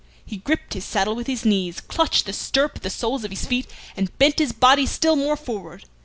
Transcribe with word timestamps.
He 0.25 0.37
gripped 0.37 0.73
his 0.73 0.83
saddle 0.83 1.13
with 1.15 1.27
his 1.27 1.45
knees, 1.45 1.79
clutched 1.79 2.25
the 2.25 2.33
stirrup 2.33 2.73
with 2.73 2.81
the 2.81 2.89
soles 2.89 3.23
of 3.23 3.29
his 3.29 3.45
feet, 3.45 3.67
and 3.95 4.17
bent 4.17 4.39
his 4.39 4.51
body 4.51 4.87
still 4.87 5.15
more 5.15 5.37
forward. 5.37 5.85